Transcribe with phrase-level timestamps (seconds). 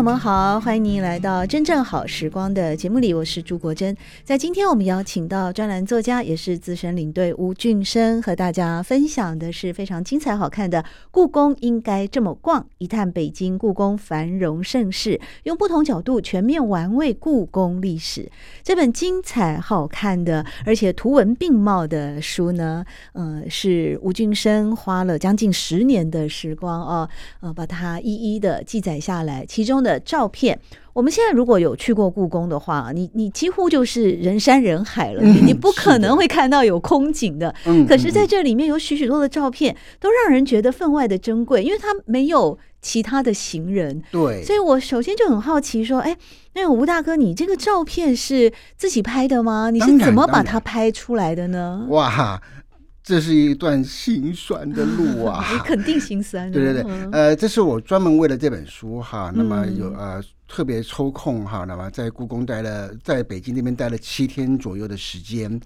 [0.00, 3.94] 友们好，欢迎您来到真正好时光的节目里，我是朱国珍。
[4.24, 18.30] 在今天我们邀请到专栏作家，也是资深领队吴俊生，和大家分享的是非常精彩好看的《故宫应该这么逛》，一探北京故宫繁荣盛世，用不同角度全面玩味故宫历史。
[18.62, 27.08] 这本精彩好看的，而且图文并茂的书呢，呃，是吴俊生花了将近十年的时光啊，
[27.40, 29.70] 呃，把它一一的记载下来，其中。
[29.70, 30.58] 中的照片，
[30.92, 37.54] 我们现在如果有去过故宫的话，你你几乎就是人山人海了，你你不可能会看到有空景的。
[37.64, 44.02] 嗯，可是在这里面有许许多的照片，都让人觉得分外的珍贵，因为它没有其他的行人。
[44.12, 46.16] 对，所以我首先就很好奇，说，哎，
[46.54, 49.70] 那个吴大哥，你这个照片是自己拍的吗？
[49.70, 51.86] 你是怎么把它拍出来的呢？
[51.88, 52.40] 哇！
[53.02, 55.44] 这是一段心酸的路啊！
[55.52, 56.50] 你肯定心酸。
[56.52, 65.60] 对对对，呃，这是我专门为了这本书哈，那么有呃特别抽空哈，那么在故宫待了，在北京那边待了七天左右的时间。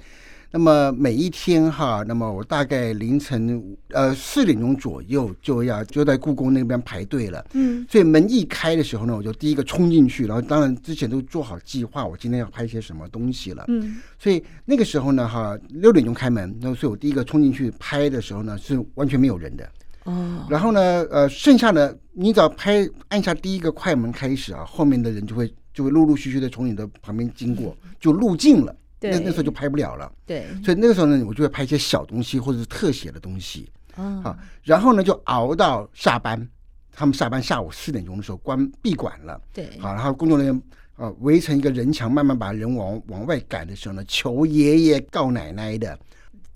[0.56, 7.44] 那么每一天哈，那么我大概凌晨呃四点钟左右就要就在故宫那边排队了。
[7.54, 13.64] 嗯，所以门一开的时候呢，我就第一个冲进去，然后当然之前都做好计划，我今天要拍些什么东西了。
[13.66, 19.69] 嗯，所以那个时候呢，哈六点钟开门，那所以我第一个冲进去拍的时候呢，是完全没有人的。
[20.04, 28.72] 哦，然后呢，呃，剩下的你只要拍按下第一个快门开始啊，后面的人就会就会陆陆续续的从你的旁边经过，就入镜了。
[29.00, 36.49] 那那时候就拍不了了，对，所以那个时候呢，我就会拍一些小东西或者是特写的东西，啊、哦，然后呢就熬到下班，
[36.91, 40.62] 他们下班下午四点钟的时候关闭馆了，对，好，然后工作人员
[40.97, 45.99] 啊围成一个人墙，慢慢把人往往外赶的时候呢，求爷爷告奶奶的，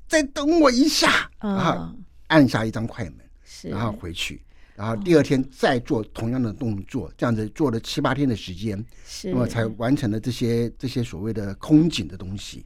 [0.06, 1.94] 再等我一下，啊，
[2.28, 4.40] 按下一张快门，是，然后回去。
[4.78, 8.82] 然后第二天再做同样的动作，这样子做了七八天的时间，
[9.24, 12.64] 那么才完成了这些这些所谓的空景的东西。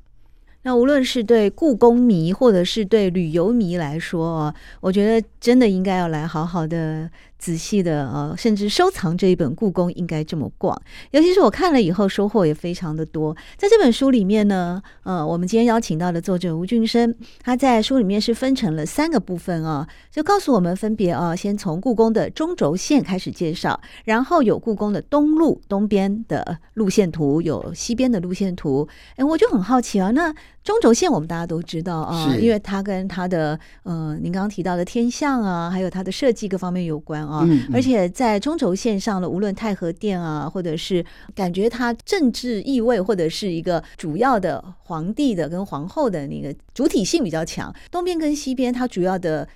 [0.65, 7.11] 那无论是对故宫迷，或者是对旅游迷来说啊，我觉得真的应该要来好好的。
[7.43, 10.77] 仔细的呃，甚至收藏这一本《故宫应该这么逛》，
[11.11, 13.37] 尤其是我看了以后收获也非常的多。
[13.57, 28.87] 在这本书里面呢，呃，我们今天邀请到的作者吴俊生，他在书里面是分成了三个部分啊，就告诉我们分别啊，先从故宫的中轴线开始介绍，然后有故宫的东路东边的路线图，有西边的路线图。
[29.17, 30.33] 哎，我就很好奇啊，那
[30.63, 37.32] 中轴线我们大家都知道啊，因为它跟它的呃，您刚刚提到的天象啊，还有它的设计各方面有关啊。
[37.33, 41.05] 啊，而且在中轴线上呢无论太和殿啊，或者是
[41.35, 47.75] 感觉它政治意味，或者是一个主要的皇帝的跟皇后的那个主体性比较强。
[47.91, 49.49] 东边跟西边，它主要的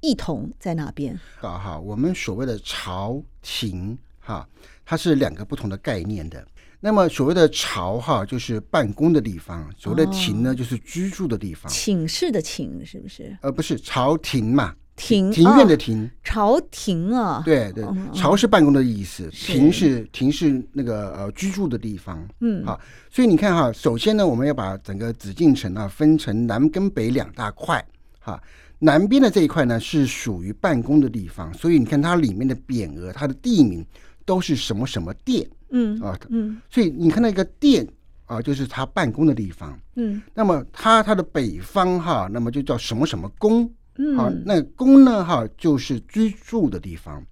[0.00, 1.18] 异同在哪边？
[1.38, 4.48] 好好，我们所谓的朝廷哈，
[4.84, 6.46] 它是两个不同的概念的。
[6.80, 11.70] 那么所谓的朝哈，就是办公的地方；所谓的廷呢，就是居住的地方。
[11.72, 13.36] 寝室的寝是不是？
[13.42, 14.72] 呃，不是朝廷嘛。
[14.98, 22.78] 庭庭院的庭，哦，朝廷啊，对对，朝是办公的意思，庭是庭是那个呃居住的地方，嗯，好，
[23.08, 27.82] 所以你看哈，首先呢，我们要把整个紫禁城啊分成南跟北两大块，
[28.18, 28.42] 哈，
[28.80, 33.86] 南边的这一块呢是属于办公的地方，所以你看它里面的匾额，它的地名
[34.26, 37.86] 都是什么什么殿，嗯啊，嗯，所以你看那个殿
[38.26, 43.70] 啊，就是他办公的地方，嗯，那么它它的北方哈，那么就叫什么什么宫。
[44.16, 45.24] 好，那宫呢？
[45.24, 47.24] 哈，就是居住的地方。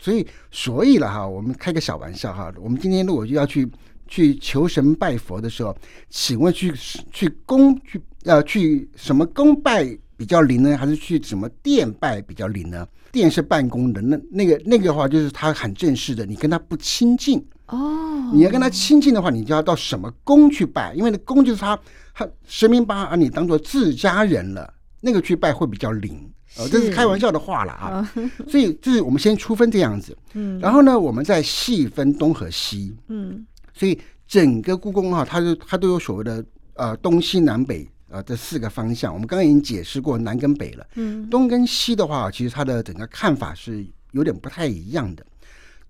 [0.00, 2.52] 所以，所以了哈，我们开个小玩笑哈。
[2.58, 3.70] 我们今天如果要去
[4.08, 5.76] 去求神拜佛的时候，
[6.08, 6.72] 请问去
[7.12, 9.84] 去宫去要去什么宫拜
[10.16, 10.76] 比较灵呢？
[10.76, 12.84] 还是去什么殿拜比较灵呢？
[13.12, 18.30] 殿是办公的，那那个那个的话就是他很正式的，你跟他不亲近哦。
[18.34, 21.78] 你要跟他亲近的话，你就要到什么宫去拜，因为那宫就是他
[22.12, 24.74] 他神明把你当做自家人了。
[25.00, 28.12] 那个去拜会比较灵，呃，这是开玩笑的话了啊。
[28.48, 40.86] 所以就是我们先初分这样子，嗯，然后呢，我们再细分东和西，嗯，所以整个故宫哈，它就它都有所谓的呃东西南北啊，这四个方向，我们刚刚已经解释过南跟北了。
[40.94, 45.24] 嗯，东跟西的话，其实它的整个看法是有点不太一样的。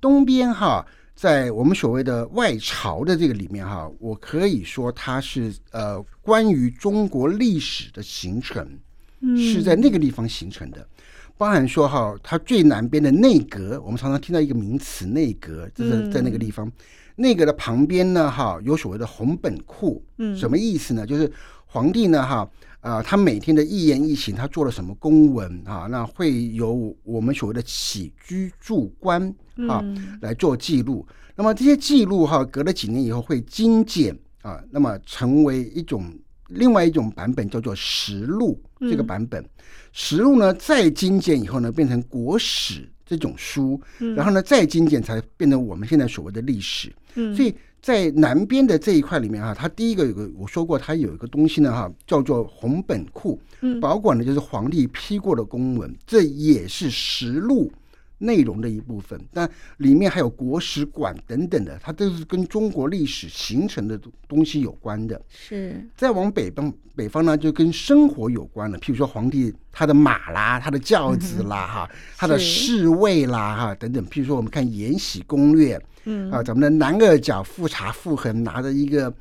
[0.01, 8.69] 东边哈，在我们所谓的外朝的这个里面哈，我可以说它是呃关于中国历史的形成，
[9.37, 10.87] 是在那个地方形成的。
[11.37, 16.71] 包含说哈，它最南边的内阁，我们常常听到一个名词“内阁”，就是在那个地方。
[17.15, 21.07] 内阁的旁边呢，哈，有所谓的红本库，嗯，什么意思呢？
[21.07, 21.31] 就是
[21.67, 22.49] 皇帝呢，哈，
[22.81, 25.87] 呃，他每天的一言一行，他做了什么公文啊？
[25.91, 29.33] 那会由我们所谓的起居住官
[29.69, 29.83] 啊
[30.21, 31.07] 来做记录。
[31.37, 36.13] 那么这些记录哈，隔了几年以后会精简啊，那么成为一种
[36.49, 39.45] 另外一种版本，叫做实录这个版本。
[39.93, 42.89] 实录呢，再精简以后呢，变成国史。
[43.11, 43.81] 这种书，
[44.15, 46.93] 然后呢，再精简才变成我们现在所谓的历史。
[47.15, 53.41] 嗯，所以在南边的这一块里面哈，它第一个有个我说过，它有一个东西呢哈，叫做红本库，
[53.81, 57.73] 保管的就是皇帝批过的公文，这也是实录。
[58.19, 59.49] 内容的一部分，但
[59.79, 65.21] 里面还有国史馆等等的，它都是跟中国历史形成的东西有关的。
[65.29, 74.05] 是，再往北方，北方呢就跟生活有关了，譬如说皇帝他的马啦，他的轿子啦，哈、嗯，他的侍卫啦，哈，等等。
[74.07, 79.15] 譬如说我们看《延禧攻略》，嗯啊，咱们的男二角富察傅恒拿着一个。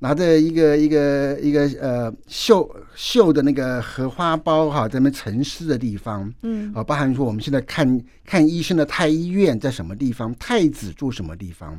[0.00, 11.70] 拿着一个一个一个呃绣绣的那个荷花包哈，在那边沉思的地方，嗯，啊，包含说我们现在看看医生的太医院在什么地方，太子住什么地方，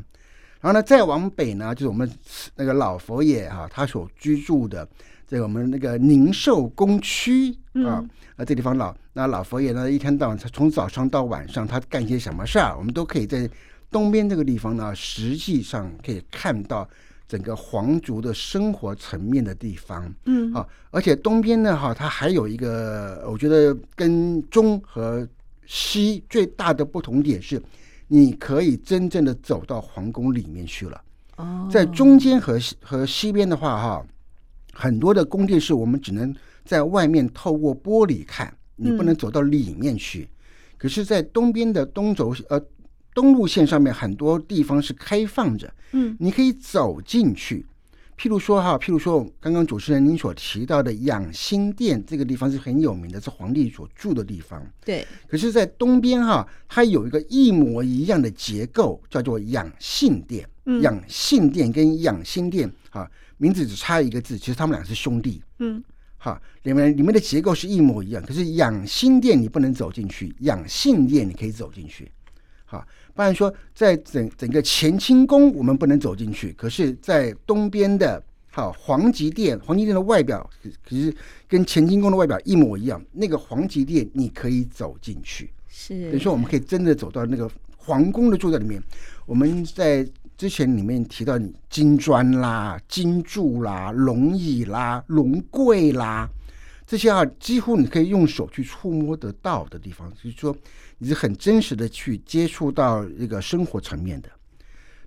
[0.59, 2.09] 然后呢，再往北呢，就是我们
[2.55, 4.87] 那个老佛爷哈，他所居住的
[5.27, 7.51] 这个我们那个宁寿宫区
[7.85, 8.03] 啊，
[8.35, 13.49] 那这地方老那老佛爷呢，一天到晚他从早上到晚上他干些什么事儿，我们都可以在
[13.89, 16.87] 东边这个地方呢，实际上可以看到。
[17.27, 25.27] 整个皇族的生活层面的地方，嗯，啊，而且东边呢，哈，它还有一个，我觉得跟中和
[25.65, 27.59] 西最大的不同点是，
[28.07, 31.01] 你可以真正的走到皇宫里面去了。
[31.37, 34.05] 哦，在中间和和西边的话，哈，
[34.75, 36.31] 很多的宫殿是我们只能
[36.63, 40.21] 在外面透过玻璃看，你不能走到里面去。
[40.21, 40.29] 嗯，
[40.77, 42.61] 可是，在东边的东轴，呃。
[43.15, 47.65] 东路线上面很多地方是开放着，嗯，你可以走进去。
[48.19, 54.61] 譬如说哈，譬如说刚刚主持人您所提到的养心殿这个地方是很有名的，是皇帝所住的地方。
[54.83, 55.07] 对。
[55.29, 60.45] 可是，在东边哈，它有一个一模一样的结构，叫做养性殿。
[60.65, 60.81] 嗯。
[60.81, 65.41] 养性殿跟养心殿哈，名字只差一个字，其实他们俩是兄弟。
[65.59, 65.83] 嗯。
[66.17, 72.11] 哈，里面里面的结构是一模一样，可是养心殿你不能走进去，养性殿你可以走进去。
[72.65, 72.87] 哈。
[73.13, 76.51] 不然说，在整整个乾清宫，我们不能走进去。
[76.53, 78.21] 可是，在东边的
[78.51, 80.49] 哈皇极殿，皇极殿的外表
[80.83, 81.15] 可是
[81.47, 83.01] 跟乾清宫的外表一模一样。
[83.11, 85.49] 那个皇极殿，你可以走进去。
[85.69, 88.81] 是，等于说，我们可以真的走到那个皇宫的住宅里面。
[89.25, 90.05] 我们在
[90.37, 96.29] 之前里面提到，你金砖啦、金柱啦、龙椅啦、龙柜啦。
[96.87, 100.55] 这些啊，几乎你可以用手去触摸得到的地方，就是说
[100.99, 104.29] 你是很真实的去接触到一个生活层面的。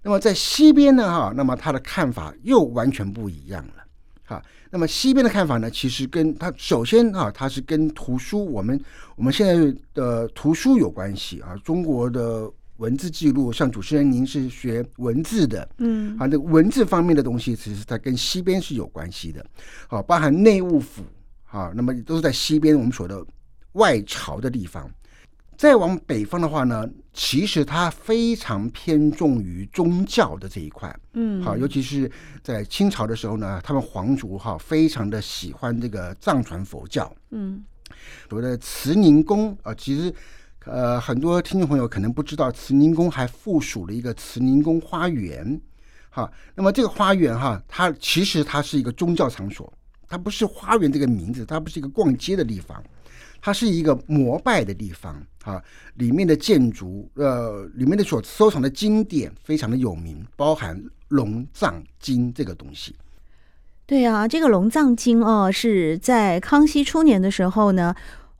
[0.02, 3.84] 那么在西边呢，哈，那么他的看法又完全不一样了，
[4.24, 4.42] 哈。
[4.70, 8.80] 那么西边的看法呢，其实跟他首先啊，它是跟图书我们
[9.14, 11.54] 我们现在的图书有关系啊。
[11.64, 19.44] 中国的文字记录，像主持人您是学文字的，嗯，啊，这文字方面的东西，其实它跟西边是有关系的，
[19.86, 21.04] 好，包含内务府。
[21.44, 23.24] 好，那么都是在西边我们说的
[23.72, 24.90] 外朝的地方。
[25.56, 30.94] 再往北方的话呢，其实它非常偏重于宗教的这一块。
[31.14, 32.08] 嗯，好，尤其是
[32.44, 37.12] 在清朝的时候呢，他们皇族哈非常的喜欢这个藏传佛教。
[37.30, 37.64] 嗯，
[38.28, 40.14] 所谓的慈宁宫啊，其实
[40.64, 45.60] 呃很多听众朋友可能不知道，慈宁宫还附属了一个慈宁宫花园。
[46.10, 49.72] 哈，那么这个花园哈，它其实它是一个宗教场所。
[50.10, 52.82] 它不是花园这个名字，它不是一个逛街的地方，
[53.42, 55.62] 它是一个膜拜的地方哈。
[55.96, 60.74] 里面的建筑，呃，里面的所收藏的经典非常的有名，包含
[61.08, 62.96] 《龙藏经》这个东西。
[63.84, 67.94] 对啊，这个《龙藏经》哦，是在康熙初年的时候呢，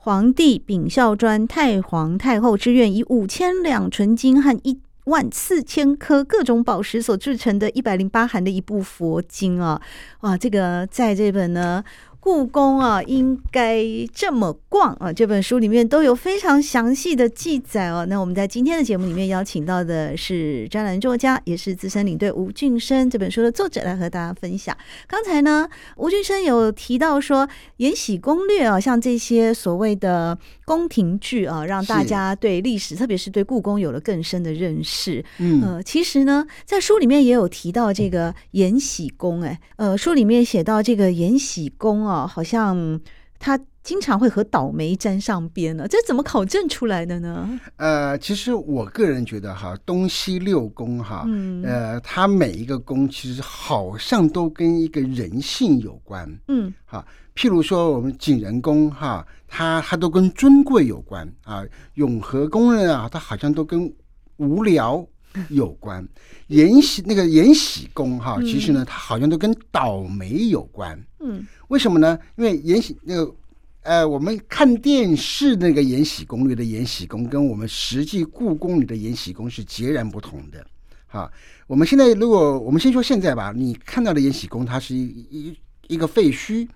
[0.08, 4.80] 皇帝秉孝专太皇太后之愿，以五千两纯金和一。
[5.04, 9.80] 万四千颗各种宝石所制成的一百零八函的一部佛经啊，
[10.20, 10.36] 哇！
[10.36, 11.84] 这个在这本呢
[12.20, 13.82] 故宫啊，应该
[14.12, 15.10] 这么逛啊！
[15.12, 18.04] 这本书里面都有非常详细的记载哦。
[18.06, 24.76] 那我们在今天的节目里面邀请到的是专栏作家，也是资深领队吴俊生，这本书的作者来和大家分享。
[25.06, 27.46] 刚才呢，吴俊生有提到说，
[27.76, 35.24] 《延禧攻略》啊，像这些所谓的宫廷剧啊，让大家对历史，特别是对故宫有了更深的认识。
[35.38, 42.08] 嗯，呃，其实呢，在书里面也有提到这个延禧宫，哎，呃，书里面写到这个延禧宫。
[42.22, 43.00] 哦，好像
[43.38, 47.48] 他经常会和倒霉沾上边了，这怎么考证出来的呢？
[47.76, 63.90] 呃，其实我个人觉得哈，东西六宫哈，嗯，呃，它每一个宫其实好像都跟一个人性有关，嗯，哈，譬如说我们景仁宫哈，它它都跟尊贵有关啊，永和宫呢啊，它好像都跟
[64.36, 65.06] 无聊
[65.48, 66.06] 有关，
[66.48, 71.46] 延禧那个延禧宫哈，其实呢，它好像都跟倒霉有关，嗯。
[71.68, 72.18] 为什么呢？
[72.36, 73.34] 因为延禧那个，
[73.82, 80.66] 呃，我们看电视那个《延禧攻略》的延禧宫，跟我们实际故宫里的延禧宫是截然不同的。
[81.06, 81.30] 哈，
[81.66, 85.56] 我们现在如果我们先说现在吧，你看到的延禧宫，它是一一
[85.88, 86.66] 一个废墟，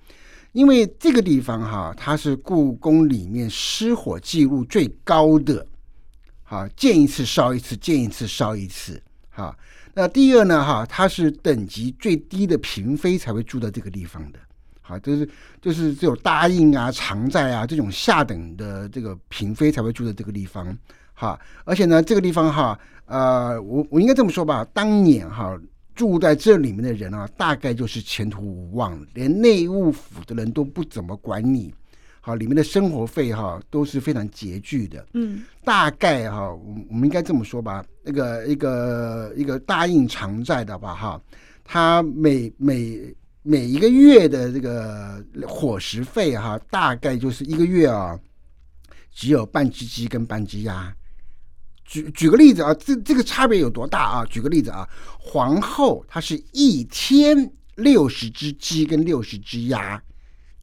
[0.52, 5.66] 因为这个地方哈，它是故宫里面失火记录最高的，
[6.52, 9.56] 啊，见一次烧一次，见一次烧一次，哈。
[9.94, 14.38] 那第二呢，哈，它是等级最低的嫔妃才会住在这个地方的。
[14.82, 15.26] 好，就是
[15.62, 20.76] 就是只有答应啊、常在啊这种下等的这个嫔妃才会住在这个地方，
[21.14, 21.40] 哈。
[21.64, 25.58] 而且呢，这个地方哈，呃，我我应该这么说吧，当年哈
[25.94, 31.72] 住在这里面的人啊，大概就是前途无望，连内务府的人都不怎么管你，
[32.22, 41.20] 好，里面的生活费哈都是非常拮据的，嗯，大概哈，我我们应该这么说吧，那个一个一个答应常在的吧，哈，
[41.62, 43.14] 他每每。
[43.44, 48.16] 每一个月的这个伙食费哈，大概就是一个月啊，
[49.10, 50.94] 只有半只鸡跟半只鸭。
[51.84, 54.24] 举举个例子啊，这这个差别有多大啊？
[54.26, 54.88] 举个例子啊，
[55.18, 60.00] 皇后她是一天六十只鸡跟六十只鸭，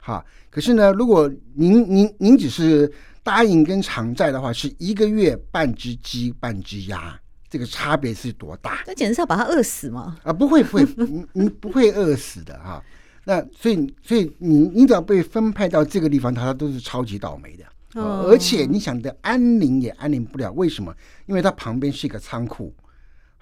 [0.00, 0.24] 哈。
[0.50, 2.90] 可是呢，如果您您您只是
[3.22, 7.18] 答应跟偿债的话，是一个月半只鸡半只鸭。
[7.48, 8.84] 这个差别是多大？
[8.86, 10.16] 那简直是要把他饿死吗？
[10.22, 12.80] 啊，不会不会，你你不会饿死的哈。
[13.24, 18.00] 那所以所以你你只要被分派到这个地方，他都是超级倒霉的。
[18.00, 20.94] 哦，而且你想的安宁也安宁不了，为什么？
[21.26, 22.72] 因为它旁边是一个仓库，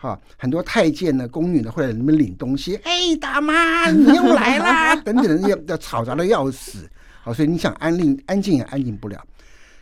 [0.01, 2.77] 哈，很多太监呢、宫女呢会来里面领东西。
[2.87, 4.95] 哎，大妈， 你又来啦！
[5.03, 6.89] 等等，要要吵杂的要死。
[7.23, 9.21] 好，所以你想安宁安静也安静不了。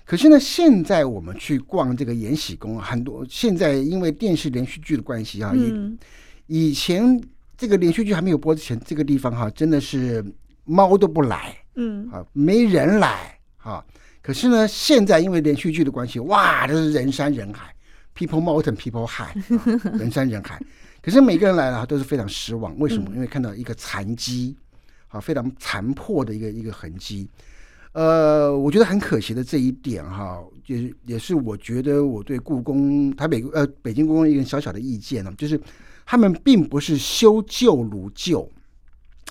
[0.07, 5.99] 可是呢，现在我们去逛这个延禧宫，很多现在因为电视连续剧的关系啊，嗯、
[6.47, 7.21] 以前
[7.59, 10.25] 这个连续剧还没有播之前，这个地方哈、啊、真的是
[10.65, 13.85] 猫都不来，嗯，啊，没人来，啊。
[14.23, 17.73] 可是呢，现在因为连续剧的关系，哇，这是人山人海
[18.17, 20.61] ，People Mountain People High，人山人海。
[21.03, 23.15] 可是每个人来了都是非常失望，为什么？
[23.15, 24.57] 因为看到一个残迹，
[25.09, 27.29] 啊，非常残破的一个一个痕迹。
[27.93, 35.59] 呃，我觉得很可惜的这一点哈，也是也是我觉得我对故宫台北呃北京故宫一个小小的意见呢，就是
[36.05, 38.41] 他们并不是修旧如旧，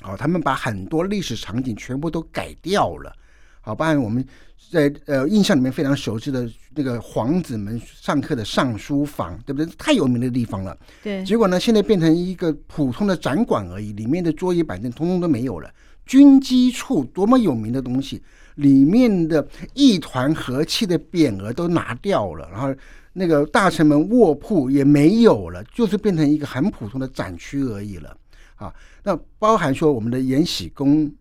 [0.02, 3.14] 哦，他们把很多历史场景全部都改掉了，
[3.62, 4.26] 好，包含我们
[4.72, 9.74] 在呃印象里面非常熟知的那个皇子们上课的上书房，对不对？
[9.78, 11.24] 太有名的地方了，对。
[11.24, 15.70] 结果呢，现在变成一个普通的展馆而已，里面的桌椅板凳通通都没有了。
[16.06, 18.22] 军机处多么有名的东西。
[18.56, 22.74] 里面的一团和气的匾额都拿掉了，然后
[23.12, 28.16] 那个大臣们卧铺也没有了，就是变成一个很普通的展区而已了。
[28.56, 31.12] 啊，那包含说我们的延禧宫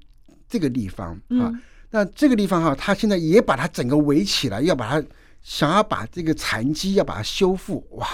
[0.49, 1.51] 这个地方啊，
[1.95, 5.07] 那这个地方哈，他现在也把它整个围起来，要把它
[5.43, 8.09] 想要把这个残迹要把它修复，哇，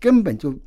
[0.00, 0.58] 根本就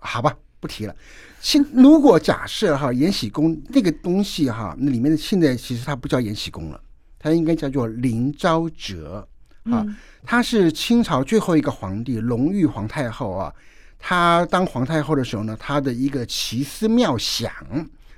[0.00, 0.96] 好吧，不提了。
[1.40, 6.80] 现如果假设哈，延禧宫那个东西哈，那里面的现在其实它不叫延禧宫了。
[7.16, 9.24] 它应该叫做林昭哲
[9.70, 9.86] 啊，
[10.24, 13.54] 他是清朝最后一个皇帝隆裕皇太后啊。
[14.00, 17.52] 他当皇太后的时候呢，他的一个奇思妙想，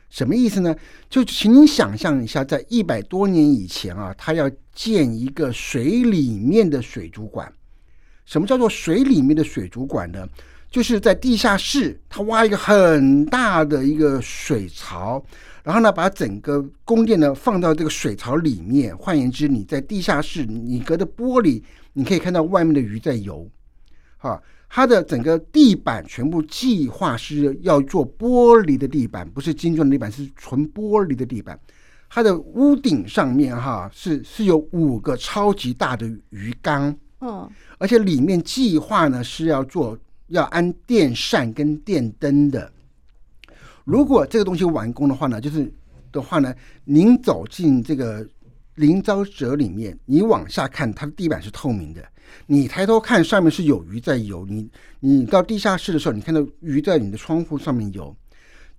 [0.08, 0.74] 什么意思呢？
[1.10, 7.52] 就请你想象一下，在一百多年以前啊，他要建一个水里面的水族馆。
[8.24, 10.26] 什么叫做水里面的水族馆呢？
[10.70, 15.24] 就是在地下室，他挖一个很大的一个水槽。
[15.62, 18.96] 然后呢，把整个宫殿呢放到这个水槽里面。
[18.96, 23.48] 换言之，你在地下室，你隔着玻璃，你可以看到外面的鱼在游。
[24.18, 31.58] 哈，它的整个地板全部计划是要做玻璃的地板，不是金砖的地板，是纯玻璃的地板。
[32.08, 42.72] 它的屋顶上面哈是是有五个超级大的鱼缸，嗯，而且里面计划呢是要做要安电扇跟电灯的。
[43.84, 45.70] 如果这个东西完工的话呢，就是
[46.12, 46.54] 的话呢，
[46.84, 48.26] 您走进这个
[48.76, 52.02] 林昭泽里面，你往下看，它的地板是透明的。
[52.46, 54.46] 你抬头看，上面是有鱼在游。
[54.46, 54.68] 你
[55.00, 58.14] 你到地下室的时候，你看到鱼在你的窗户上面游。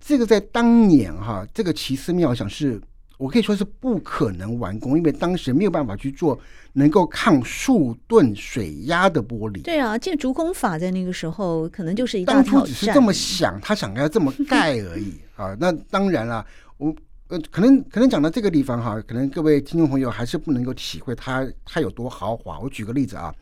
[0.00, 2.80] 这个在当年哈，这个奇思妙想是
[3.18, 6.38] 我可以说是不可能完工，因为当时没有办法去做
[6.72, 9.60] 能够抗数吨水压的玻璃。
[9.62, 12.52] 对啊，建竹工法在那个时候可能就是一大挑战。
[12.52, 15.56] 当初只是这么想，他想要这么盖而已 啊。
[15.58, 16.94] 那当然了，我
[17.28, 22.58] 呃可能可能讲到这个地方哈，可能各位听众朋友还是不能够体会它它有多豪华。
[22.58, 23.34] 我举个例子啊，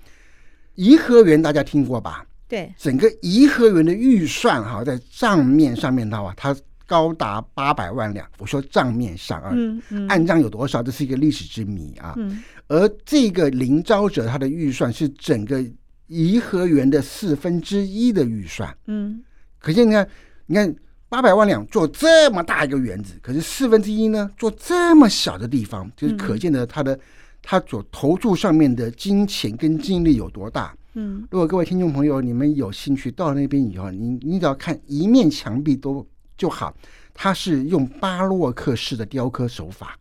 [0.74, 2.26] 颐和园大家听过吧？
[2.48, 8.24] 对，整个颐和园的预算哈，在账面上面的话，它高达八百万两。
[8.38, 12.14] 我说账面上啊，嗯嗯，案账有多少，这是一个历史之谜啊。
[12.16, 15.64] 嗯，而这个林昭哲他的预算是整个
[16.06, 18.72] 颐和园的四分之一的预算。
[18.86, 19.22] 嗯，
[19.58, 20.08] 可见你看，
[20.46, 20.76] 你看
[21.16, 27.00] 八百万两做这么大一个园子，可是四分之一呢，做这么小的地方，就是可见的它的
[27.40, 30.76] 它所投注上面的金钱跟精力有多大。
[30.92, 36.06] 嗯，如果各位听众朋友你们有兴趣到那边以后，你你只要看一面墙壁都
[36.36, 36.76] 就好，
[37.14, 39.98] 它是用巴洛克式的雕刻手法，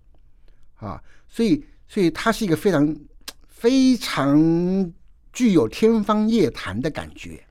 [0.76, 2.94] 啊，所以所以它是一个非常
[3.48, 4.94] 非常
[5.32, 7.42] 具有天方夜谭的感觉，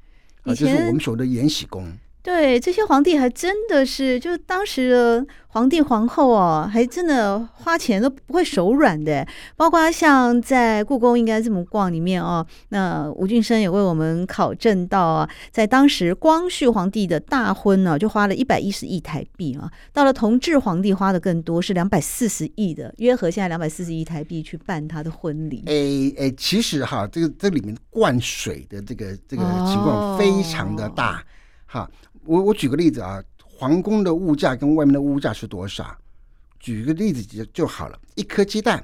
[0.42, 1.90] 啊，就是我们所谓的延禧宫。
[2.25, 9.28] 对，这些皇帝还真的是，就当时的皇帝皇后哦，还真的花钱都不会手软的。
[9.59, 19.70] 包括像在故宫应该这么逛里面哦，那吴俊生也为我们考证到啊，在当时光绪皇帝的大婚呢，就花了一百一十亿台币啊。
[19.92, 25.62] 到了同治皇帝花的更多，是两百四十亿的，约合现在两百四十亿台币去办他的婚礼。
[25.66, 31.22] 哎哎，其实哈，这个这里面灌水的这个这个情况非常的大，哦、
[31.66, 31.90] 哈。
[32.26, 35.96] 我我举个例子啊，皇宫的物价跟外面的物价是多少？
[36.58, 38.82] 举个例子就就好了，一颗鸡蛋，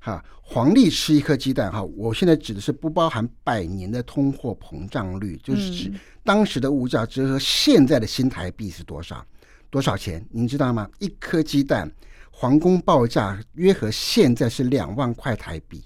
[0.00, 5.92] 哈，皇帝吃一颗鸡蛋，哈，我现在指的是不包含百年的通货膨胀率，就是指
[6.24, 9.22] 当时的物价折合现在的新台币是多少？
[9.68, 10.24] 多少钱？
[10.30, 10.88] 您知道吗？
[10.98, 11.90] 一颗鸡蛋，
[12.30, 15.84] 皇宫报价约合现在是两万块台币，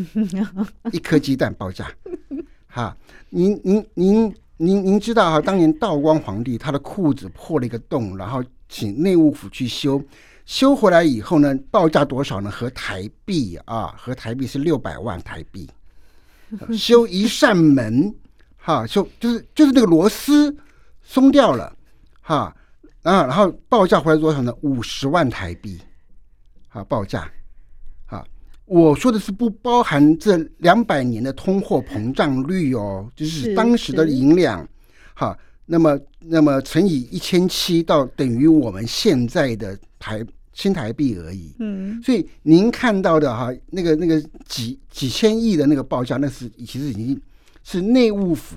[0.90, 1.94] 一颗鸡蛋报价，
[2.66, 2.96] 哈，
[3.28, 4.34] 您您您。
[4.56, 10.00] 您您知道哈，当年道光皇帝他的裤子破了一个洞，然后请内务府去修，
[10.46, 12.50] 修回来以后呢，报价多少呢？
[12.50, 15.68] 合台币啊，合台币是六百万台币。
[16.76, 18.14] 修一扇门，
[18.56, 20.56] 哈，修就是就是那个螺丝
[21.02, 21.76] 松掉了，
[22.22, 22.54] 哈
[23.02, 24.54] 啊，然后报价回来多少呢？
[24.60, 25.80] 五十万台币，
[26.68, 27.28] 好报价。
[28.66, 34.66] 我说的是不包含这两百年的通货膨胀率哦，就是当时的银两，
[35.14, 41.54] 哈，那么那么乘以一千七到等于我们现在的台新台币而已。
[41.58, 47.20] 嗯，所以您看到的哈，那个那个几几千亿的那个报价，那是其实已经
[47.62, 48.56] 是内务府，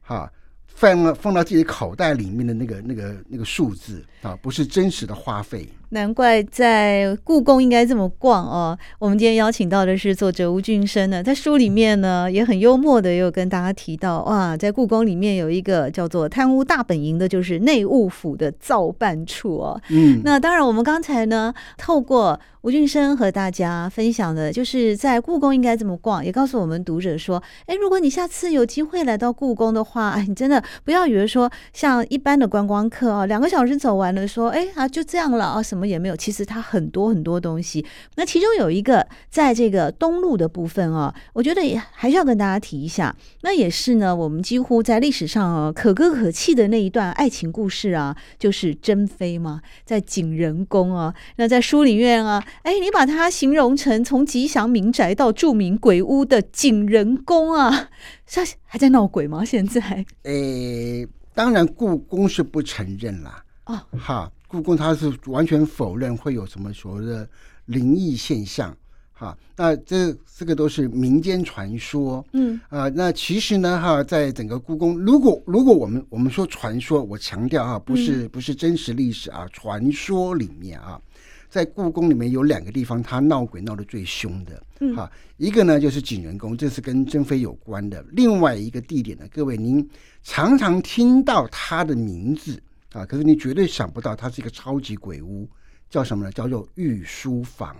[0.00, 0.30] 哈。
[0.76, 5.68] 放了放到自己口袋里面的那个那个那个数字啊，不是真实的花费。
[5.90, 8.76] 难怪在故宫应该这么逛哦。
[8.98, 19.80] 我们今天邀请到的是作者吴俊生呢，在书里面呢也很幽默的，也有跟大家提到哇，在故宫里面有一个叫做“贪污大本营”的，就是内务府的造办处哦。
[19.90, 22.38] 嗯，那当然，我们刚才呢透过。
[22.64, 36.16] 吴俊生和大家分享的，就是在故宫应该怎么逛，也告诉我们读者说，哎，如果你下次有机会来到故宫的话，哎，你真的不要以为说像一般的观光客哦，两个小时走完了，说，哎啊，就这样了啊，什么也没有。
[36.16, 37.84] 其实它很多很多东西。
[38.16, 43.14] 那其中有一个，在这个东路的部分啊，我觉得也还是要跟大家提一下。
[43.42, 51.14] 那也是呢，我们几乎在历史上啊可歌可泣的那一段爱情故事啊，就是珍妃嘛，在景仁宫啊。
[51.36, 52.42] 那在书里面啊。
[52.62, 57.90] 哎，你把它形容成从吉祥民宅到著名鬼屋的景仁宫啊，
[58.26, 59.44] 是还在闹鬼吗？
[59.44, 59.80] 现在？
[60.22, 63.44] 哎，当然故宫是不承认啦。
[63.66, 67.28] 哦，哈，故宫它是完全否认会有什么所谓的
[67.64, 68.76] 灵异现象。
[69.12, 72.24] 哈，那这这个都是民间传说。
[72.34, 81.00] 嗯啊，那其实呢，哈，在整个故宫，如果如果我们我们说传说，我强调哈，不是不是真实历史啊，传说里面啊。
[81.48, 89.88] 在故宫里面有两个地方，它闹鬼闹得最凶的，嗯，哈，一个呢就是景仁宫，这是跟珍妃有关的；另外一个地点呢，各位您
[90.22, 92.60] 常常听到它的名字
[92.94, 95.48] 啊，可是你绝对想不到它是一个超级鬼屋，
[95.90, 96.32] 叫什么呢？
[96.32, 97.76] 叫做御书房。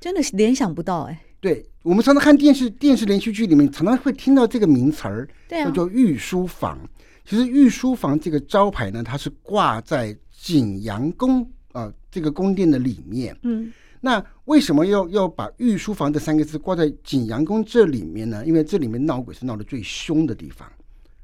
[0.00, 1.20] 真的是联想不到哎、欸。
[1.40, 6.78] 对，我们常常看电视电视连续剧里面，常常会听到这个名词儿，啊、叫做御书房。
[7.24, 13.38] 其实御书房这个招牌呢，它是挂在景阳宫啊、呃、这个宫殿的里面。
[13.42, 18.44] 嗯，那为什么要要把御书房这三个字挂在景阳宫这里面呢？
[18.44, 20.68] 因为这里面闹鬼是闹得最凶的地方，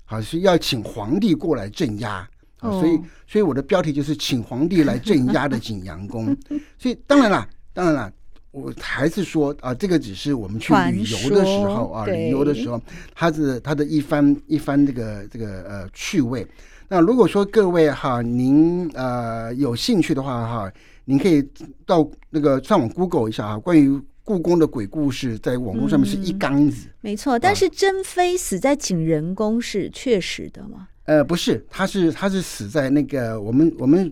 [0.04, 2.28] 好，是要请皇帝过来镇压。
[2.60, 6.34] 哦、所以，所以我的标题就是请皇帝来镇压的景阳宫。
[6.78, 8.12] 所以，当然啦，当然啦，
[8.52, 12.80] 我还是说啊，这个只是我们去旅游的时候啊，旅游的时候，
[13.14, 16.46] 它是它的一番一番这个这个呃趣味。
[16.88, 20.72] 那如果说各位哈，您呃有兴趣的话哈，
[21.04, 21.42] 您可以
[21.84, 26.88] 到那个上网 Google 一下啊，关于故宫的鬼故事，在网络上面是一缸子。
[26.88, 30.88] 嗯、没错，但是珍妃死在景仁宫是确实的吗？
[31.04, 34.10] 呃，不是，她是她是死在那个我们我们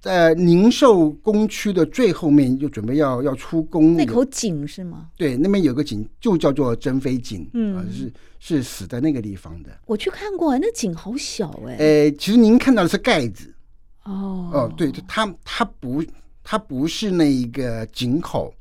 [0.00, 5.08] 在宁寿宫区的最后面，就准备要要出宫那口井是吗？
[5.16, 9.70] 对，那边有个井，就叫做珍妃井，嗯，呃、是是死在那个地方的。
[9.86, 11.76] 我去看过，那井好小哎。
[11.76, 13.54] 呃，其实您看到的是盖子。
[14.02, 16.04] 哦哦，对，它它不
[16.42, 18.52] 它不是那一个井口，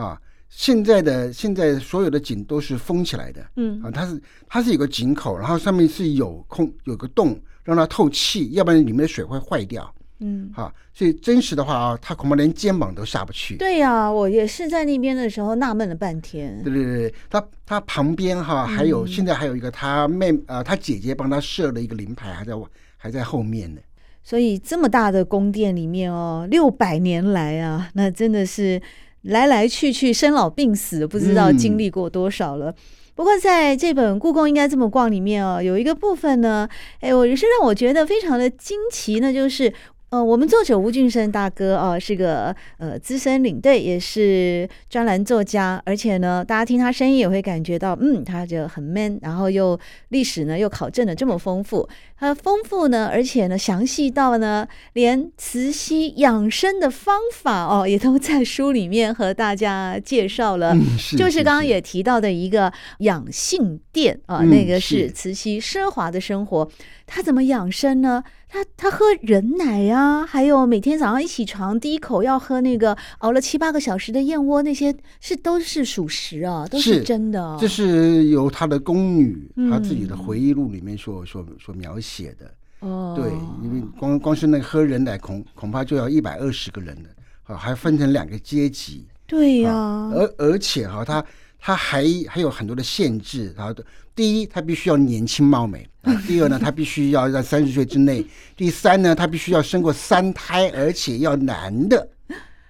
[0.00, 0.20] 啊。
[0.50, 13.58] 现在的现在所有的井都是封起来的，嗯啊，它是它是有个井口，然后上面是有空有个洞让它透气，要不然里面的水会坏掉，嗯，好、啊，所以真实的话啊，它恐怕连肩膀都下不去。
[13.58, 16.62] 对呀、啊，我也是在那边的时候纳闷了半天。
[16.64, 22.54] 对对对，他他旁边哈、啊、还有、嗯、现在还有一个他妹呃他姐姐帮他设了一个灵牌，还在
[22.96, 23.82] 还在后面呢。
[24.22, 28.80] 所以这么大的宫殿里面哦，六百年来啊，那真的是。
[29.22, 32.70] 来来去去，生老病死，不知道经历过多少了。
[32.70, 32.74] 嗯、
[33.14, 36.68] 不过，在这本《故宫应该这么逛》里面哦，有一个部分呢，
[37.00, 39.72] 哎，我也是让我觉得非常的惊奇，那就是。
[40.10, 51.86] 呃，我们作者吴俊生大哥啊，是个呃资深领队，也是专栏作家，而且呢，大家听他声音也会感觉到，嗯，他就很 man，然后又历史呢又考证的这么丰富，
[52.18, 61.18] 他丰富呢，而且呢详细到呢，连慈禧养生的方法哦，也都在书里面和大家介绍了，嗯、是。
[61.18, 65.10] 就是刚刚也提到的一个养性殿啊，嗯、那个是。
[65.10, 66.70] 慈禧奢华的生活，
[67.06, 68.22] 他怎么养生呢？
[68.48, 77.56] 他他喝人奶呀、啊，还有每天早上一起床第一口要喝那个熬了七八个小时的燕窝，那些是都是属实啊，都是真的。
[77.60, 82.50] 这是由他的宫女他自己的回忆录里面所、嗯、所所描写的。
[82.80, 83.30] 哦，对，
[83.62, 87.08] 因为光光是那个喝人奶恐恐怕就要一百二十个人了，
[87.42, 89.06] 啊，还分成两个阶级。
[89.26, 91.22] 对呀、啊，而而且哈，他
[91.58, 93.84] 他还还有很多的限制，他的。
[94.14, 98.20] 第一，他必须要年轻貌美啊； 第二呢，他必须要在三十岁之内；
[98.56, 102.08] 第三呢，他必须要生过三胎，而且要男的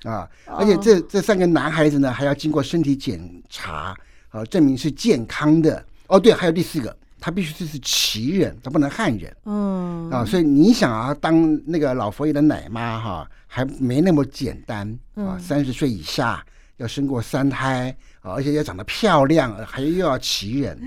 [0.02, 0.28] 啊！
[0.44, 3.96] 而且这这三个男孩子呢，还要经过身体检查
[4.28, 5.82] 啊，证明是健康的。
[6.08, 9.34] 哦，对，还有第四个，他必须是是旗人，他不能汉人。
[9.46, 15.38] 嗯啊，所以你想啊，当那个老佛爷的奶妈哈，还没那么简单啊！
[15.40, 16.44] 三十岁以下
[16.76, 17.96] 要生过三胎
[18.28, 20.78] 啊，而且要长得漂亮，还又要奇人。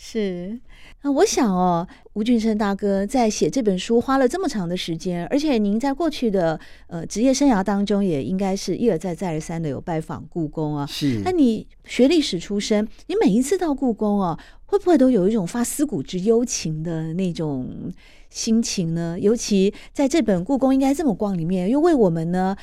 [0.00, 0.56] 是，
[1.02, 10.86] 那我想哦，吴俊生大哥在写这本书花了这么长的时间，而且您在过去的呃职业生涯当中，也应该是一而再再而三的有拜访故宫啊。
[10.86, 17.92] 是，那你学历史出身，你每一次到故宫啊，会不会都有一种发思古之幽情的那种
[18.30, 19.18] 心情呢？
[19.18, 22.56] 尤其在这本《故宫应该这么逛》里面，又为我们呢。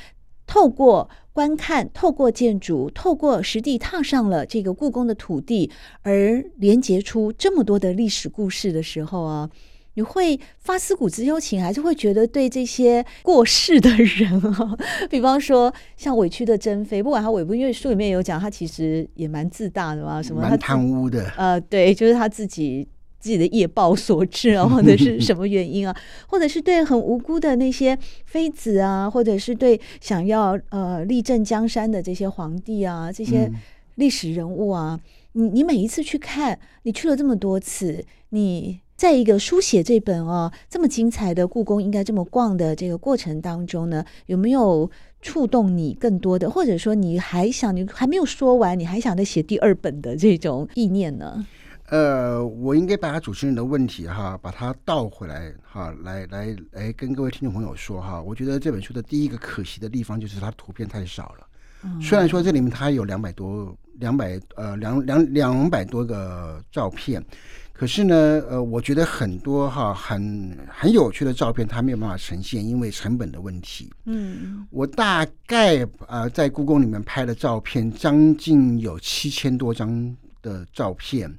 [0.48, 5.70] 透过观看，透过建筑，透过实地踏上了这个故宫的土地，
[6.02, 9.50] 而连接出这么多的历史故事的时候啊，
[9.96, 14.78] 你会发思古之幽情，还是会觉得对这些过世的人啊，
[15.10, 22.88] 比方说像委屈的珍妃，不管他委不，因为书里面有讲，他其实也蛮自大的嘛，什么他蛮贪污的，呃，对，就是他自己。
[23.26, 25.98] 自己的业报所致啊， 或者是什么原因啊，
[26.30, 33.52] 或者是对很无辜的那些妃子啊，或者是对想要呃立正江山的这些皇帝啊，这些
[33.96, 35.00] 历史人物啊，
[35.32, 44.88] 你你每一次去看，你去了这么多次，你在一个书写这本哦这么精彩的故宫应该这么逛的这个过程当中呢，有没有
[45.24, 51.44] 触动你更多的，或者说你还想你还没有说完，你还想再写第二本的这种意念呢？
[51.90, 61.48] 呃，我应该把他主持人的问题哈，把它倒回来哈，来来来跟各位听众朋友说哈，我觉得这本书的第一个可惜的地方就是它图片太少了。
[61.84, 67.24] 嗯、虽然说这里面它有两百多两百呃两两两百多个照片，
[67.72, 68.16] 可是呢，
[68.50, 73.94] 呃，我觉得很多哈很很有趣的照片，它没有办法呈现，因为成本的问题。
[74.06, 81.32] 嗯，我大概呃在故宫里面拍的照片，将近有七千多张的照片，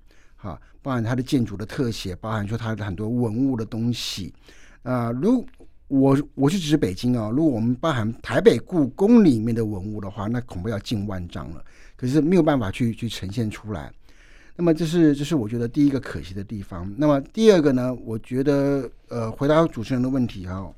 [0.47, 4.33] 啊，包含它的建筑的特写，包含说它的很多文物的东西。
[4.83, 5.45] 啊、如
[5.89, 11.65] 我我是指北京啊，如果我们包含台北故宫里面的文物的话，那恐怕要近万张了。
[11.97, 13.93] 可是没有办法去去呈现出来。
[14.55, 16.91] 那么这是这是我觉得第一个可惜的地方。
[16.97, 20.73] 那么第二个呢，我觉得呃，回答主持人的问题哈，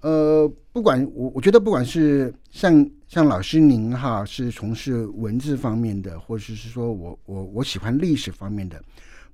[0.00, 8.84] 呃，不管我我觉得不管是像像老师您哈是从事文字方面的，或者是说我我我喜欢历史方面的，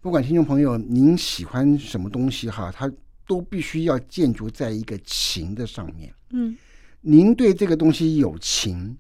[0.01, 2.89] 不管听众朋友您喜欢什么东西哈，它
[3.27, 6.15] 都必须要建筑在一个情的上面。
[6.31, 6.57] 嗯，
[7.01, 8.97] 您对这个东西有情，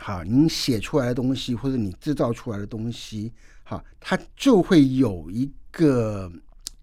[0.00, 3.30] 好，您写出来的东西或者你制造出来的东西。
[3.62, 6.32] 好，它就会有一个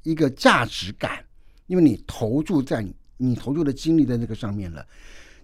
[0.03, 1.25] 一个价值感，
[1.65, 4.85] 因为你投注在你你投注的精力在这个上面了。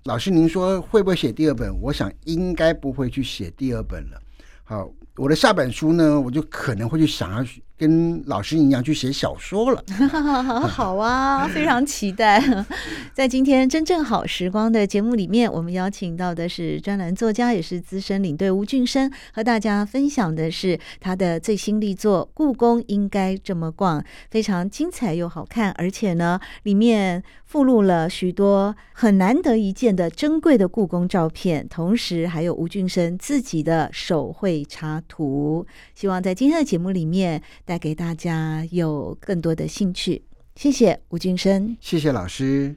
[0.05, 1.79] 老师，您说会不会写第二本？
[1.79, 4.19] 我想应该不会去写第二本了。
[4.63, 7.45] 好，我的下本书呢，我就可能会去想要
[7.82, 9.84] 跟老师一样去写小说了。
[10.70, 12.39] 好啊，非常期待。
[13.12, 35.65] 在今天真正好时光的节目里面，我们邀请到的是专栏作家，也是资深领队吴俊生，和大家分享的是他的最新力作《故宫应该这么逛》，非常精彩又好看，而且呢，里面附录了许多很难得一见的珍贵的故宫照片，同时还有吴俊生自己的手绘插图。
[35.96, 37.41] 希望在今天的节目里面。
[37.71, 40.21] 带给大家有更多的兴趣，
[40.57, 42.75] 谢谢吴俊生，谢谢老师。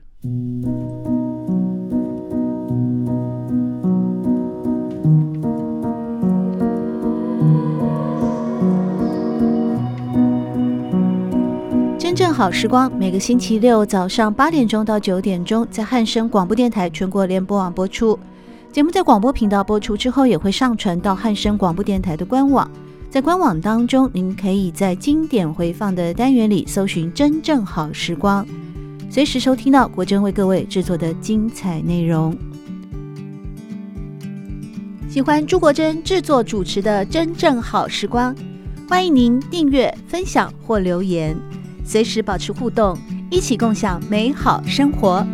[11.99, 18.17] 真正好时光，每个星期六早上八点钟到九点钟，在汉声广播电台全国联播网播出。
[18.71, 22.71] 节目在广播频道播出之后，也会上传到汉声广播电台的官网。
[23.15, 28.45] 在官网当中，您可以在经典回放的单元里搜寻“真正好时光”，
[29.09, 32.37] 随时收听到国珍为各位制作的精彩内容。
[35.09, 38.35] 喜欢朱国珍制作主持的《真正好时光》，
[38.89, 41.37] 欢迎您订阅、分享或留言，
[41.85, 42.99] 随时保持互动，
[43.31, 45.25] 一起共享美好生活。